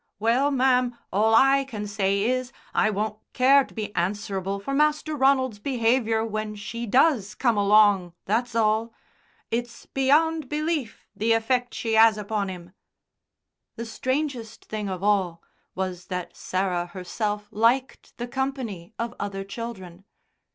[0.17, 5.15] "Well, ma'am, all I can say is, I won't care to be answerable for Master
[5.15, 8.95] Ronald's behaviour when she does come along, that's all.
[9.51, 12.73] It's beyond belief the effect she 'as upon 'im."
[13.75, 15.43] The strangest thing of all
[15.75, 20.05] was that Sarah herself liked the company of other children.